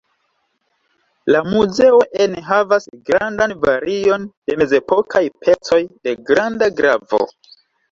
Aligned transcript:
La 1.35 1.41
muzeo 1.47 1.99
enhavas 2.25 2.89
grandan 3.11 3.55
varion 3.67 4.27
de 4.51 4.57
mezepokaj 4.65 5.23
pecoj 5.47 5.81
de 5.95 6.19
granda 6.33 6.73
gravo. 6.83 7.25